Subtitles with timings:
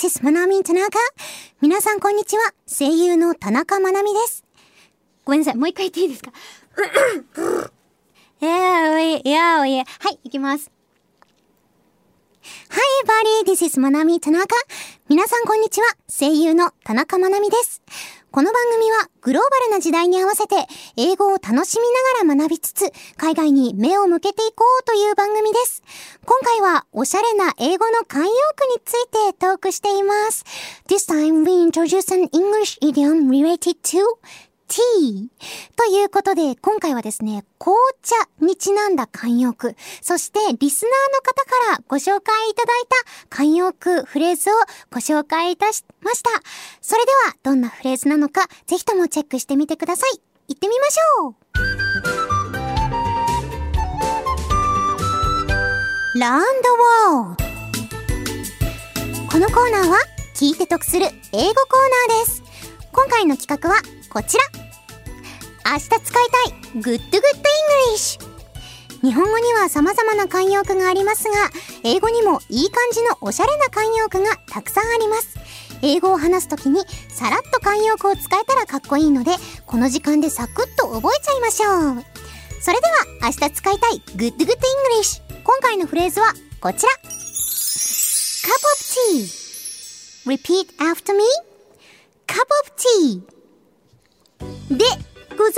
[0.00, 0.98] this is まなみん田中。
[1.60, 2.54] 皆さんこんにちは。
[2.66, 4.44] 声優の田中まなみです。
[5.26, 5.56] ごめんなさい。
[5.56, 6.30] もう一回言っていいですか？
[8.40, 9.76] い やおい、いやおい。
[9.76, 9.84] はい、
[10.24, 10.70] 行きます。
[12.70, 12.80] Hi
[13.44, 14.56] everybody, this is まなみ田中。
[15.10, 15.86] 皆さんこんにちは。
[16.08, 17.82] 声優の田中まなみです。
[18.32, 20.54] この番組はグローバルな時代に合わせて
[20.96, 25.82] 英語を楽しみながら学びつつ海外に目を向けていこうという番組です。
[26.24, 30.44] 今回はおしゃれな英語の慣用句についてトークしています。
[30.86, 33.98] This time we introduce an English idiom related to
[34.68, 35.28] tea
[35.90, 38.14] ということで、今回はですね、紅茶
[38.46, 42.84] にちなんだ慣用句、そしてリスナーの方からご紹介いただい
[43.28, 44.52] た慣用句、フレーズを
[44.92, 46.30] ご紹介いたしました。
[46.80, 50.20] それでは、どんなフレーズなのか、ぜひともチェックしてみてください。
[50.46, 51.34] 行ってみましょう
[56.20, 56.68] Learn the
[57.08, 57.34] World
[59.28, 59.98] このコーナーは、
[60.36, 61.42] 聞いて得する英語コー
[62.12, 62.44] ナーです。
[62.92, 64.59] 今回の企画はこちら
[65.64, 66.18] 明日使いた
[66.50, 66.80] い。
[66.80, 67.20] Good Good
[67.92, 68.20] English
[69.02, 71.30] 日本語には様々な慣用句がありますが、
[71.84, 75.38] 英語にもいい感じのおしゃれな慣用句がたくさんあります。
[75.82, 79.32] 英語を話すときにさらっと慣用句を使えたらかっこいいので、
[79.66, 82.04] この時間でサクッと覚えちゃいましょう。
[82.60, 86.92] それでは明日使いたい Good Good English 今回のフレーズはこちら。
[88.42, 89.28] Cup of tea
[90.26, 91.24] Repeat after me
[92.26, 93.22] Cup of tea
[94.76, 94.84] で
[95.40, 95.54] ござい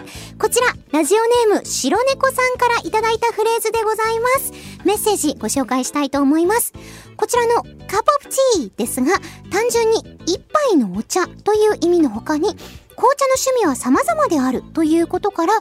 [0.00, 0.36] ます。
[0.36, 4.52] こちら、ラジオネーム、白猫さんからいただいたフレーズでございます。
[4.84, 6.72] メッセージご紹介したいと思います。
[7.16, 7.88] こちらのカップオ
[8.24, 9.12] ブティーですが、
[9.52, 12.48] 単純に一杯のお茶という意味の他に、
[12.96, 15.60] 紅茶の趣味は様々であるということから、好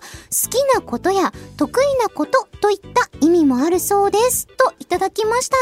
[0.50, 4.47] きなことや得意なことといった意味もあるそうです。
[4.47, 5.58] といただきました。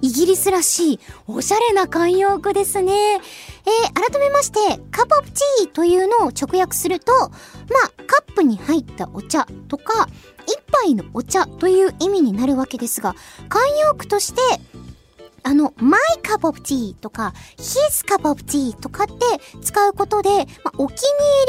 [0.00, 3.20] イギリスらしいおしゃれな慣用句ですね。
[3.68, 4.58] えー、改めまして、
[4.90, 10.08] カポプオブティーというのを直訳すると、まあ、カップに入ったお茶とか、
[10.46, 13.14] 一杯のお茶という意味になるわけですが、
[13.50, 14.40] 慣用句として、
[15.42, 19.14] あの、my cup of tea とか his cup of tea とかって
[19.62, 20.28] 使うことで、
[20.64, 20.98] まあ、お気に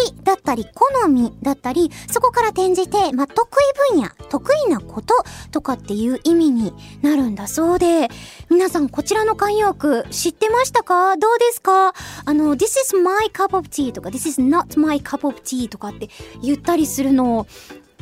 [0.06, 3.48] 入りだったり、好みだったり、そこから転じて、まあ、得
[3.92, 5.14] 意分野、得意なこと
[5.52, 8.10] とかっていう意味になるんだそうで、
[8.50, 11.18] 皆さんこちらの慣用句知ってましたか？
[11.18, 11.94] どうですか？
[12.26, 16.10] あの、this is my cup of tea とか this is not my cup of tea とかって
[16.42, 17.48] 言ったりするの。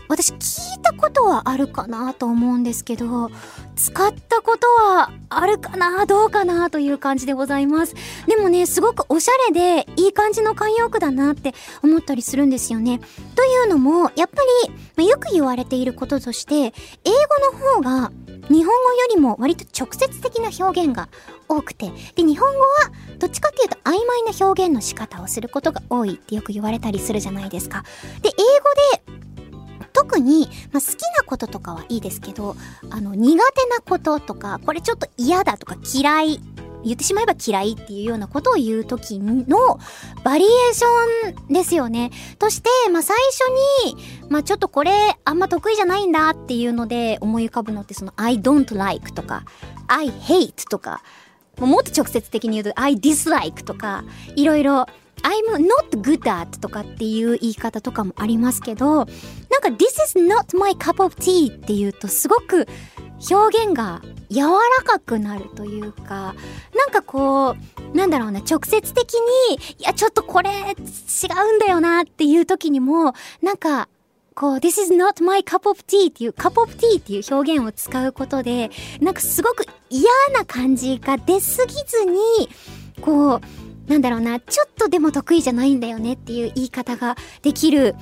[0.07, 3.29] 私聞いたことはあるかなと思うんですけど、
[3.75, 7.95] 使ったことはあるかなどうかなという感じでございます。
[8.28, 11.53] でもね、すごくおしゃれでいい感じの慣用句だなって
[11.84, 13.00] 思ったりするんですよね。
[13.35, 16.74] というのも、やっぱり、ま、よく言われていることとして、英語
[17.53, 18.12] の方が
[18.50, 21.09] 日本語よりも割と直接的な表現が
[21.50, 22.68] 多くて、で、日本語は
[23.19, 27.84] どっちかっていうと曖昧な表現の仕方をすることが多いってよく言われたりするじゃないですか。
[28.22, 28.96] で、英語で
[30.07, 32.56] 特に、まあ、好きなこととかはいいですけど、
[32.90, 36.40] あの、苦手なこととか、これちょっと嫌だとか嫌い、
[36.85, 39.79] 言ってしまえば嫌いっていうようなことを言うときの
[40.23, 42.12] バリエーションですよね。
[42.40, 43.41] として、まあ、最初
[43.85, 49.44] に、まあ、ちょっとこれあんま得意じゃないんだっていうので思い浮かぶのってその I don't like とか
[49.88, 51.03] I hate とか、
[51.59, 54.85] もっと直接的に言うと I dislike とか、いろいろ
[55.24, 59.07] I'm not good at とかっていう言い方とかもありますけど、
[59.62, 62.68] なんか This is not my cup of tea っていうとすごく
[63.31, 66.35] 表現が柔らかくなるというか、
[66.75, 67.56] なんかこ
[67.94, 69.13] う、なんだろうな、直接的
[69.50, 73.88] に、いや、ちょっとこれ違うんだよなっていう時にも、なんか、
[74.35, 78.69] こう、this is not my cup of tea っていう、cup of tea っていう表現を使うことで、
[79.01, 80.03] なんかすごく嫌
[80.34, 82.19] な感じが出すぎずに、
[83.01, 83.41] こう、
[83.88, 87.95] なんだろうな、ちょっとでも得意じゃないんだよねっていう言い方ができる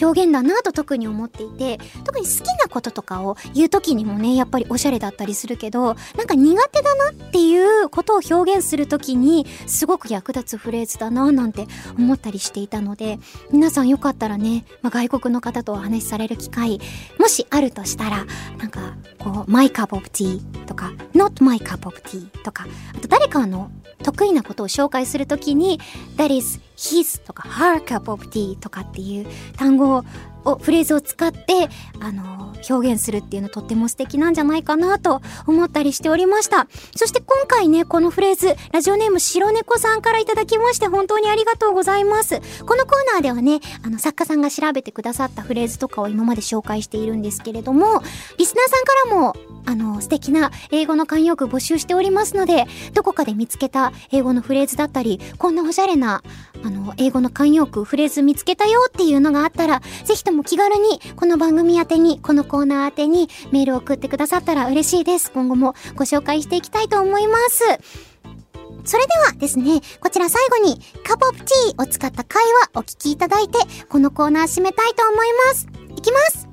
[0.00, 11.66] 表現だなと特に思っていて、特に好きなこととかを言う時にもね、やっぱりおしゃれだったりするけど、なんか苦手だなっていうことを表現する時に、すごく役立つフレーズだななんて
[11.98, 13.18] 思ったりしていたので、
[13.50, 16.80] 皆さんよかったらね、まあ、外国の方とお話しされる機会、
[17.18, 18.26] ももしあるとしたら、
[18.58, 23.70] なんか、こう、my cup of tea とか、not my cup of tea とか、あと誰かの
[24.02, 25.80] 得意なことを紹介するときに、
[26.18, 29.26] that is his とか her cup of tea とかっていう
[29.56, 30.04] 単語を
[30.44, 31.68] を、フレーズを使って、
[32.00, 36.66] あの、表現するっていうのとっても素敵なんじゃないかなと思ったりしておりました。
[36.96, 42.40] そして今回ね、このフレーズ、ラジオネーム白猫さんからいただきまして本当にありがとうございます。
[42.64, 48.02] このコーナーではね、あの、作家さんが調べてくださったフレーズとかを今まで紹介しているんですけれども、
[48.38, 49.36] リスナーさんからも、
[49.66, 56.22] あの、素敵な英語の慣用句募集しておりますので、どこかで見つけた英語のフレーズだったり、こんなおしゃれな、
[56.62, 65.30] あの、英語の慣用句、フレーズ見つけたよっていうのがあったら、ぜひとも気軽に、この番組宛てに、このコーナー宛てにメールを送ってくださったら嬉しいです。
[65.30, 67.62] 今後もご紹介していきたいと思います。
[68.84, 72.42] それではですね、こちら最後にカップティーを使った会
[72.74, 73.58] 話お聞きいただいて、
[73.88, 75.68] このコーナー締めたいと思います。
[75.96, 76.48] いきます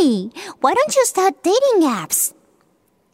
[0.00, 0.30] Hey,
[0.60, 2.34] why don't you start dating apps?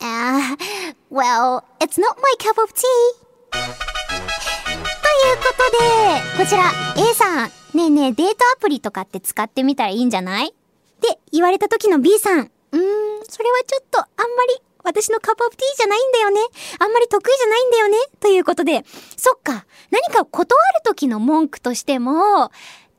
[0.00, 3.22] Ah, uh, well, it's not my cup of tea.
[3.52, 10.48] ということで、こちら A さん、ねえねえデートアプリとかって使ってみたらいいんじゃない？
[10.48, 10.50] っ
[11.00, 12.50] て言われた時の B さん、うーん、
[13.28, 14.24] それはちょっとあんま
[14.54, 16.40] り私のカップオブティーじゃないんだよね。
[16.78, 17.96] あんまり得意じゃないんだよね。
[18.20, 18.84] ということで、
[19.16, 22.50] そっか、何か断る時の文句としても、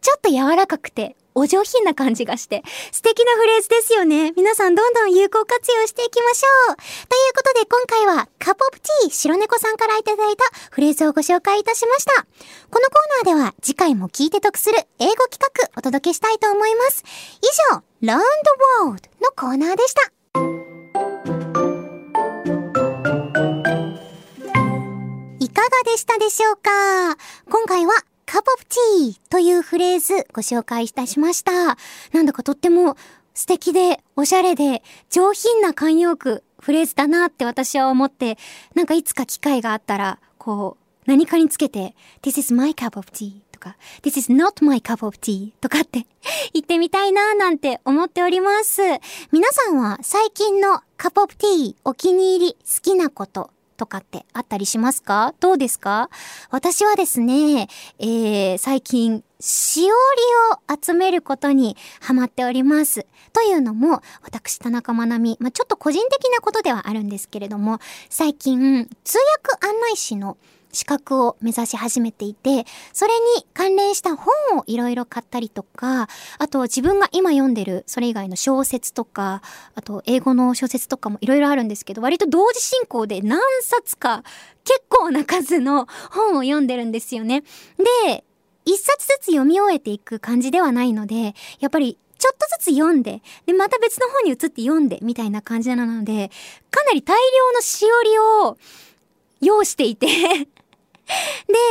[0.01, 4.33] ちょっと柔らかくてお上品な感じがして、素敵なフレーズですよね。
[4.35, 6.75] 皆さんどんどん有効活用していきましょう。
[6.75, 6.85] とい
[7.29, 12.25] うことで今回はカップオブティー白猫さんからいただいたフレーズをご紹介いたしました。
[12.69, 17.03] このコーナーでは次回も聞いて得する英語企画お届けしたいと思います。
[17.41, 18.23] 以上、Learn the
[18.81, 20.01] World のコーナーでした。
[25.39, 27.17] いかがでしたでしょうか？
[29.29, 31.77] というフレーズご紹介いたしました。
[32.11, 32.95] なんだかとっても
[33.33, 38.37] 素敵でおしゃれで上品な慣用句フレーズだなって私は思って、
[38.73, 46.05] なんかいつか機会があったら、こう、何かにつけて、This is my cup of tea とか、This is not my cup of tea とかって
[46.53, 48.81] 言ってみたいななんて思っております。
[49.33, 53.51] 皆さんは最近のカップオブティーお気に入り好きなこと
[53.83, 55.33] とかってあったりしますか？
[55.41, 56.09] どうですか？
[56.51, 57.67] 私はですね、
[57.99, 59.91] えー、最近、しおり
[60.71, 63.05] を集めることにハマっております。
[63.33, 69.17] というのも、私、田中まなみ、まあ、ちょっと個人的なことではあるんですけれども、最近、通
[69.51, 70.37] 訳案内士の
[70.73, 76.09] 資格を目指し始めていて、それに関連した本をいろいろ買ったりとか、
[76.39, 79.41] あと自分が今読んでるそれ以外の小説とか、
[79.75, 84.23] あと英語の小説とかもいろいろあるんですけど、割と同時進行で何冊か
[84.65, 87.43] 結構な数の本を読んでるんですよね。
[88.05, 88.23] で、
[88.65, 96.31] 一冊ずつ読み終えていく感じではないので、やっぱりちょっとずつ読んで、で、また別の本に移って読んで、みたいな感じなので、
[96.71, 98.57] かなり大量のしおりを
[99.41, 100.07] 用していて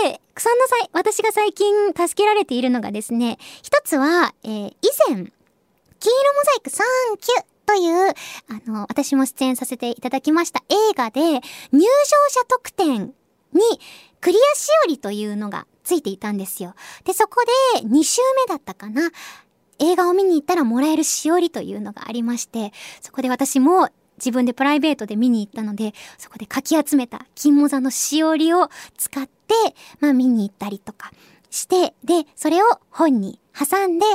[0.05, 4.75] で、そんなさい、私が最近助けられているのがですね、一つは、えー、以
[5.09, 6.83] 前、金色モザイクサ
[7.13, 8.15] ンキュという、
[8.67, 11.41] あの、私も出演させていただきました映画で、入場
[12.29, 13.15] 者特典
[13.53, 13.61] に、
[14.21, 16.75] クリアしおりというのがついていたんですよ。
[17.05, 17.45] で、そこ
[17.75, 19.11] で2週目だったかな。
[19.79, 23.89] 映画を見に行ったらもらえるしおりというのがありまして、そこで私も
[24.25, 29.55] 自分でプライベートで見に行ったので、そこでかき集めた金モザのしおりを使って、
[29.99, 31.11] まあ見に行ったりとか
[31.51, 34.07] して、で、それを本に挟んで、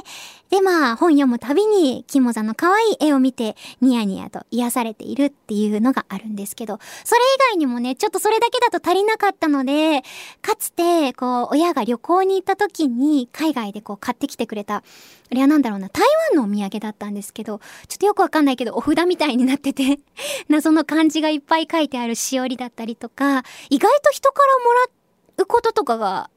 [0.50, 10.04] で、まあ、本読むたびに、キモザの可愛い絵を見て、ニヤニヤと癒されているっていうのがあるんですけど、それ以外にもね、ちょっとそれだけだと足りなかったので、
[10.42, 14.84] かつて、こう、親が旅行に行った時に、海外でこう、買ってきてくれた、あ
[15.32, 20.00] れはなんだろうな、台湾のお土産だったんですけど、ちょっとよくわかんないけど、お札みたいになってて
[20.48, 26.30] 謎の漢字がいっぱい書いてあるしおりだったりとか、意外と人からもらうこととかが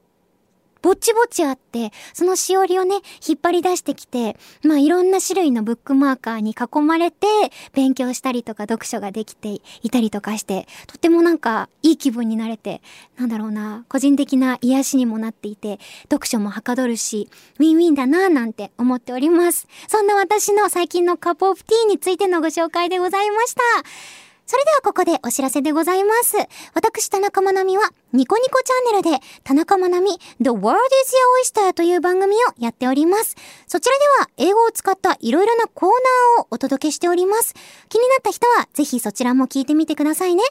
[0.83, 2.97] ぼちぼちあって、そのしおりをね、
[3.27, 7.27] 引っ張り出してきて、まあいろんな種類のブックマーカーに囲まれて、
[7.73, 12.83] 勉強したりとか読書ができていたりとかして、とってもなんかいい気分になれて、
[13.17, 15.79] なんだろうな、個人的な癒しにもなっていて、
[16.11, 19.69] 読書もはかどるし、ウィンウィンだなぁなんて思っております。
[19.89, 24.30] そんな私の最近のカップオフティーについてのご紹介でございました。
[24.51, 26.37] それではここでお知らせでございます。
[26.75, 31.15] 私、田中まなみは、ニコニコチャンネルで、田中まなみ、The World is
[31.63, 33.37] Your Oyster という番組をやっております。
[33.69, 35.91] そちらでは、英語を使った色々なコー
[36.37, 37.55] ナーをお届けしております。
[37.89, 40.43] 気になった人は、ぜひそちらも聞いてみてくださいね。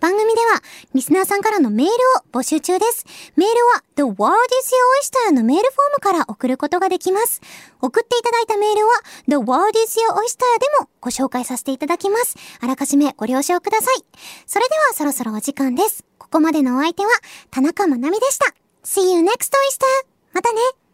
[0.00, 0.62] 番組では、
[0.94, 3.04] リスナーさんからのメールを募集中です。
[3.36, 7.42] メールは、The World is Your Oyster のメールフォームから送ることができます。
[7.80, 8.92] 送っていただいたメールは、
[9.28, 12.36] The World is Your Oyster でもご紹介させていただきます。
[12.60, 14.04] あらかじめご了承ください。
[14.46, 16.04] それではそろそろお時間です。
[16.18, 17.10] ここまでのお相手は、
[17.50, 18.54] 田中まなみでした。
[18.84, 20.06] See you next oyster!
[20.32, 20.89] またね